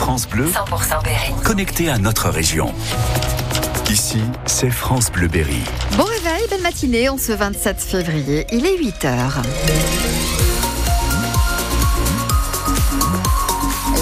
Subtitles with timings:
[0.00, 1.30] France Bleu, 100% Berry.
[1.44, 2.72] connecté à notre région.
[3.90, 5.60] Ici, c'est France Bleu Berry.
[5.98, 8.46] Bon réveil, belle matinée en ce 27 février.
[8.50, 9.42] Il est 8 heures.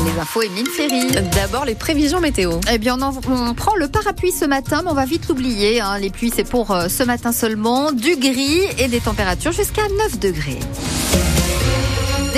[0.05, 1.09] Les infos Émile Ferry.
[1.35, 2.53] D'abord, les prévisions météo.
[2.73, 3.21] Eh bien, on, en-
[3.51, 5.81] on prend le parapluie ce matin, mais on va vite l'oublier.
[5.81, 5.99] hein.
[5.99, 7.91] Les pluies, c'est pour euh, ce matin seulement.
[7.91, 10.61] Du gris et des températures jusqu'à 9 degrés.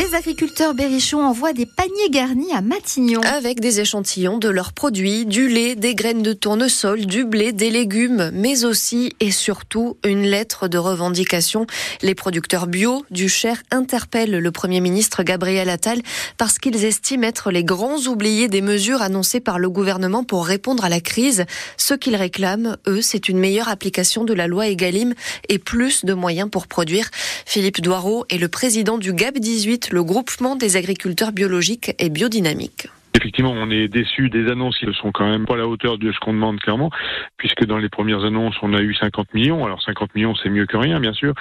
[0.01, 3.21] Des agriculteurs berrichons envoient des paniers garnis à Matignon.
[3.21, 7.69] Avec des échantillons de leurs produits, du lait, des graines de tournesol, du blé, des
[7.69, 11.67] légumes, mais aussi et surtout une lettre de revendication.
[12.01, 16.01] Les producteurs bio du Cher interpellent le Premier ministre Gabriel Attal
[16.39, 20.83] parce qu'ils estiment être les grands oubliés des mesures annoncées par le gouvernement pour répondre
[20.83, 21.45] à la crise.
[21.77, 25.13] Ce qu'ils réclament, eux, c'est une meilleure application de la loi Egalim
[25.51, 27.11] et plus de moyens pour produire.
[27.45, 32.89] Philippe Doireau est le président du GAP 18, le groupement des agriculteurs biologiques et biodynamiques.
[33.21, 35.99] Effectivement, on est déçu des annonces qui ne sont quand même pas à la hauteur
[35.99, 36.91] de ce qu'on demande clairement,
[37.37, 39.67] puisque dans les premières annonces, on a eu 50 millions.
[39.67, 41.35] Alors 50 millions, c'est mieux que rien, bien sûr,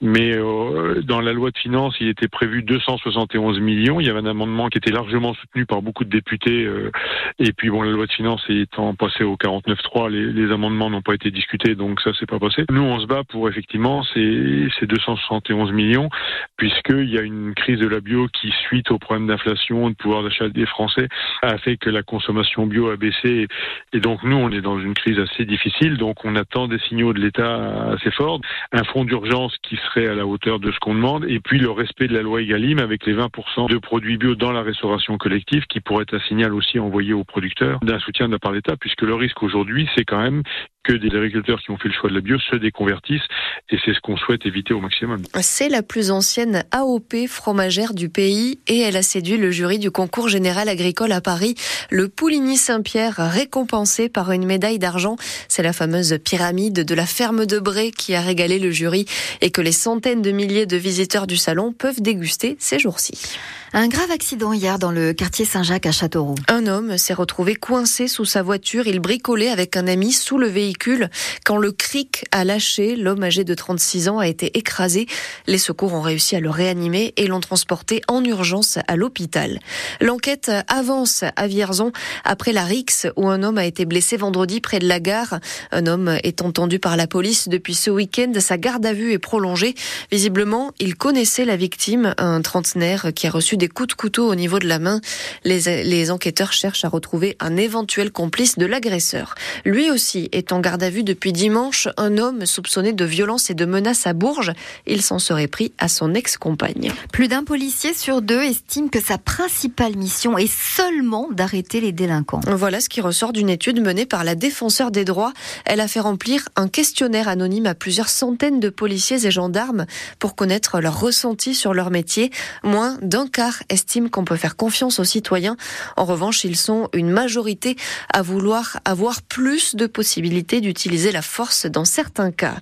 [0.00, 4.00] mais euh, dans la loi de finances, il était prévu 271 millions.
[4.00, 6.90] Il y avait un amendement qui était largement soutenu par beaucoup de députés, euh,
[7.38, 11.14] et puis bon, la loi de finances étant passée au 49.3, les, amendements n'ont pas
[11.14, 12.64] été discutés, donc ça s'est pas passé.
[12.70, 16.08] Nous, on se bat pour effectivement ces, ces 271 millions,
[16.56, 20.22] puisqu'il y a une crise de la bio qui, suite au problème d'inflation, de pouvoir
[20.22, 21.08] d'achat des Français,
[21.42, 23.48] a fait que la consommation bio a baissé.
[23.92, 25.96] Et donc nous, on est dans une crise assez difficile.
[25.96, 28.40] Donc on attend des signaux de l'État assez forts,
[28.72, 31.70] un fonds d'urgence qui serait à la hauteur de ce qu'on demande, et puis le
[31.70, 35.64] respect de la loi Egalim avec les 20% de produits bio dans la restauration collective,
[35.66, 38.56] qui pourrait être un signal aussi envoyé aux producteurs d'un soutien de la part de
[38.56, 40.42] l'État, puisque le risque aujourd'hui, c'est quand même
[40.86, 43.26] que des agriculteurs qui ont fait le choix de la bio se déconvertissent,
[43.70, 45.22] et c'est ce qu'on souhaite éviter au maximum.
[45.40, 49.90] C'est la plus ancienne AOP fromagère du pays et elle a séduit le jury du
[49.90, 51.54] concours général agricole à Paris.
[51.90, 55.16] Le Pouligny Saint-Pierre, récompensé par une médaille d'argent.
[55.48, 59.06] C'est la fameuse pyramide de la ferme de Bray qui a régalé le jury
[59.40, 63.38] et que les centaines de milliers de visiteurs du salon peuvent déguster ces jours-ci.
[63.78, 66.36] Un grave accident hier dans le quartier Saint-Jacques à Châteauroux.
[66.48, 68.86] Un homme s'est retrouvé coincé sous sa voiture.
[68.86, 71.10] Il bricolait avec un ami sous le véhicule.
[71.44, 75.04] Quand le cric a lâché, l'homme âgé de 36 ans a été écrasé.
[75.46, 79.60] Les secours ont réussi à le réanimer et l'ont transporté en urgence à l'hôpital.
[80.00, 81.92] L'enquête avance à Vierzon
[82.24, 85.38] après la Rix où un homme a été blessé vendredi près de la gare.
[85.70, 88.32] Un homme est entendu par la police depuis ce week-end.
[88.38, 89.74] Sa garde à vue est prolongée.
[90.10, 94.34] Visiblement, il connaissait la victime, un trentenaire qui a reçu des coups de couteau au
[94.34, 95.00] niveau de la main.
[95.44, 99.34] Les, les enquêteurs cherchent à retrouver un éventuel complice de l'agresseur.
[99.64, 101.88] Lui aussi est en garde à vue depuis dimanche.
[101.96, 104.52] Un homme soupçonné de violence et de menaces à Bourges.
[104.86, 106.92] Il s'en serait pris à son ex-compagne.
[107.12, 112.40] Plus d'un policier sur deux estime que sa principale mission est seulement d'arrêter les délinquants.
[112.46, 115.32] Voilà ce qui ressort d'une étude menée par la défenseur des droits.
[115.64, 119.86] Elle a fait remplir un questionnaire anonyme à plusieurs centaines de policiers et gendarmes
[120.18, 122.30] pour connaître leur ressenti sur leur métier.
[122.62, 123.26] Moins d'un
[123.68, 125.56] estiment qu'on peut faire confiance aux citoyens.
[125.96, 127.76] En revanche, ils sont une majorité
[128.12, 132.56] à vouloir avoir plus de possibilités d'utiliser la force dans certains cas.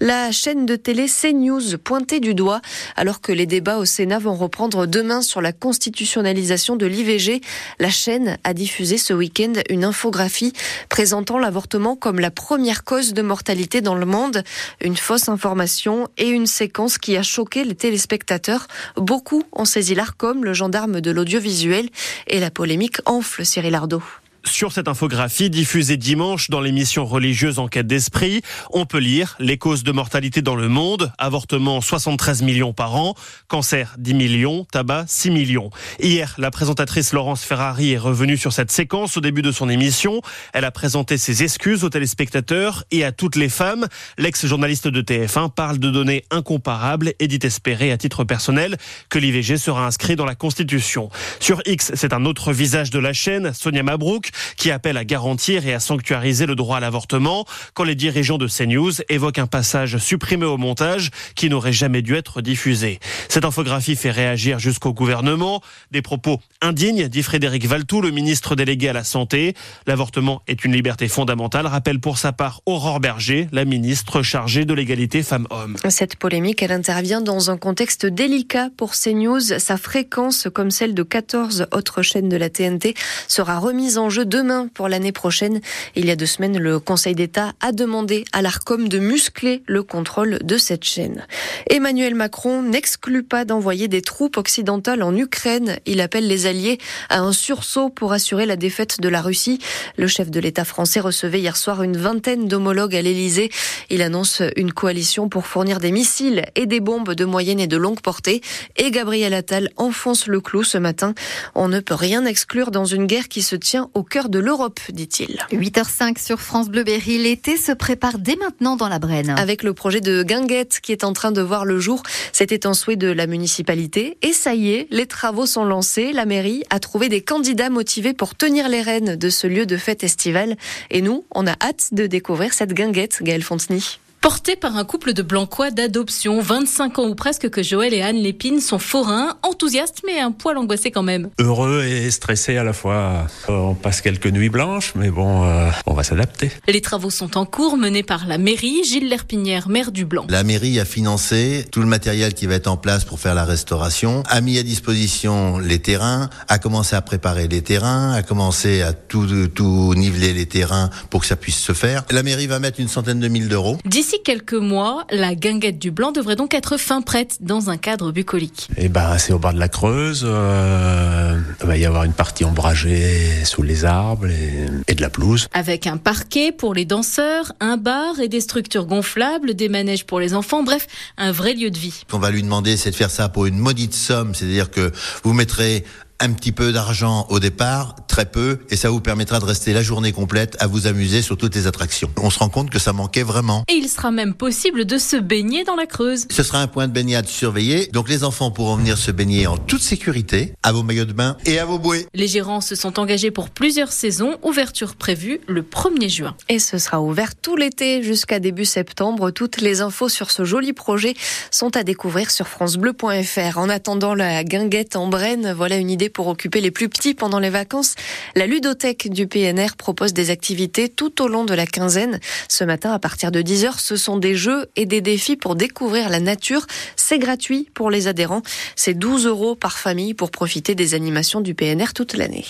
[0.00, 2.60] La chaîne de télé CNews pointée du doigt
[2.96, 7.40] alors que les débats au Sénat vont reprendre demain sur la constitutionnalisation de l'IVG.
[7.78, 10.52] La chaîne a diffusé ce week-end une infographie
[10.88, 14.42] présentant l'avortement comme la première cause de mortalité dans le monde.
[14.80, 18.66] Une fausse information et une séquence qui a choqué les téléspectateurs.
[18.96, 19.94] Beaucoup ont saisi
[20.30, 21.88] l'ARCOM, le gendarme de l'audiovisuel,
[22.26, 24.02] et la polémique enfle Cyril Ardo.
[24.44, 28.40] Sur cette infographie diffusée dimanche dans l'émission religieuse Enquête d'esprit,
[28.70, 33.14] on peut lire les causes de mortalité dans le monde, avortement 73 millions par an,
[33.48, 35.70] cancer 10 millions, tabac 6 millions.
[36.00, 40.22] Hier, la présentatrice Laurence Ferrari est revenue sur cette séquence au début de son émission.
[40.54, 43.86] Elle a présenté ses excuses aux téléspectateurs et à toutes les femmes.
[44.16, 48.78] L'ex-journaliste de TF1 parle de données incomparables et dit espérer à titre personnel
[49.10, 51.10] que l'IVG sera inscrit dans la Constitution.
[51.40, 55.66] Sur X, c'est un autre visage de la chaîne, Sonia Mabrouk, qui appelle à garantir
[55.66, 57.44] et à sanctuariser le droit à l'avortement
[57.74, 62.14] quand les dirigeants de CNews évoquent un passage supprimé au montage qui n'aurait jamais dû
[62.16, 62.98] être diffusé.
[63.28, 65.62] Cette infographie fait réagir jusqu'au gouvernement.
[65.90, 69.54] Des propos indignes, dit Frédéric Valtou, le ministre délégué à la Santé.
[69.86, 74.74] L'avortement est une liberté fondamentale, rappelle pour sa part Aurore Berger, la ministre chargée de
[74.74, 75.76] l'égalité femmes-hommes.
[75.88, 79.58] Cette polémique, elle intervient dans un contexte délicat pour CNews.
[79.58, 82.94] Sa fréquence, comme celle de 14 autres chaînes de la TNT,
[83.28, 85.60] sera remise en jeu demain pour l'année prochaine.
[85.94, 89.82] Il y a deux semaines, le Conseil d'État a demandé à l'ARCOM de muscler le
[89.82, 91.26] contrôle de cette chaîne.
[91.68, 95.78] Emmanuel Macron n'exclut pas d'envoyer des troupes occidentales en Ukraine.
[95.86, 96.78] Il appelle les alliés
[97.08, 99.58] à un sursaut pour assurer la défaite de la Russie.
[99.96, 103.50] Le chef de l'État français recevait hier soir une vingtaine d'homologues à l'Élysée.
[103.88, 107.76] Il annonce une coalition pour fournir des missiles et des bombes de moyenne et de
[107.76, 108.40] longue portée.
[108.76, 111.14] Et Gabriel Attal enfonce le clou ce matin.
[111.54, 114.80] On ne peut rien exclure dans une guerre qui se tient au cœur de l'Europe,
[114.90, 115.38] dit-il.
[115.52, 117.16] 8h05 sur France Bleu Berry.
[117.16, 119.30] L'été se prépare dès maintenant dans la Brenne.
[119.38, 122.02] Avec le projet de Guinguette qui est en train de voir le jour.
[122.32, 124.18] C'était un souhait de la municipalité.
[124.20, 126.12] Et ça y est, les travaux sont lancés.
[126.12, 129.76] La mairie a trouvé des candidats motivés pour tenir les rênes de ce lieu de
[129.76, 130.56] fête estivale.
[130.90, 133.80] Et nous, on a hâte de découvrir cette guinguette, Gaël Fontenay.
[134.20, 138.18] Porté par un couple de Blancois d'adoption, 25 ans ou presque que Joël et Anne
[138.18, 141.30] Lépine sont forains, enthousiastes mais un poil angoissés quand même.
[141.38, 143.28] Heureux et stressés à la fois.
[143.48, 146.50] On passe quelques nuits blanches, mais bon, euh, on va s'adapter.
[146.68, 148.84] Les travaux sont en cours, menés par la mairie.
[148.84, 150.26] Gilles Lerpinière, maire du Blanc.
[150.28, 153.46] La mairie a financé tout le matériel qui va être en place pour faire la
[153.46, 158.82] restauration, a mis à disposition les terrains, a commencé à préparer les terrains, a commencé
[158.82, 162.04] à tout, tout niveler les terrains pour que ça puisse se faire.
[162.10, 163.78] La mairie va mettre une centaine de mille d'euros.
[164.10, 168.10] D'ici quelques mois, la guinguette du Blanc devrait donc être fin prête dans un cadre
[168.10, 168.66] bucolique.
[168.76, 170.24] Et ben, c'est au bord de la Creuse.
[170.26, 175.10] Euh, il va y avoir une partie ombragée sous les arbres et, et de la
[175.10, 175.46] pelouse.
[175.52, 180.18] Avec un parquet pour les danseurs, un bar et des structures gonflables, des manèges pour
[180.18, 181.92] les enfants, bref, un vrai lieu de vie.
[182.00, 184.90] Ce qu'on va lui demander, c'est de faire ça pour une maudite somme, c'est-à-dire que
[185.22, 185.84] vous mettrez
[186.20, 189.82] un petit peu d'argent au départ, très peu, et ça vous permettra de rester la
[189.82, 192.10] journée complète à vous amuser sur toutes les attractions.
[192.20, 193.64] On se rend compte que ça manquait vraiment.
[193.68, 196.26] Et il sera même possible de se baigner dans la Creuse.
[196.28, 199.56] Ce sera un point de baignade surveillé, donc les enfants pourront venir se baigner en
[199.56, 202.06] toute sécurité, à vos maillots de bain et à vos bouées.
[202.12, 206.36] Les gérants se sont engagés pour plusieurs saisons, ouverture prévue le 1er juin.
[206.48, 209.30] Et ce sera ouvert tout l'été jusqu'à début septembre.
[209.30, 211.14] Toutes les infos sur ce joli projet
[211.52, 213.58] sont à découvrir sur francebleu.fr.
[213.58, 217.38] En attendant la guinguette en Brenne, voilà une idée pour occuper les plus petits pendant
[217.38, 217.94] les vacances.
[218.36, 222.20] La ludothèque du PNR propose des activités tout au long de la quinzaine.
[222.48, 226.08] Ce matin, à partir de 10h, ce sont des jeux et des défis pour découvrir
[226.08, 226.66] la nature.
[226.96, 228.42] C'est gratuit pour les adhérents.
[228.76, 232.44] C'est 12 euros par famille pour profiter des animations du PNR toute l'année.